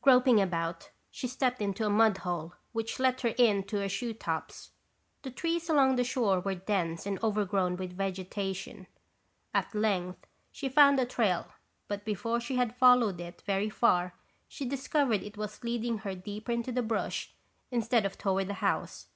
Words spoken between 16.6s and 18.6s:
the brush instead of toward the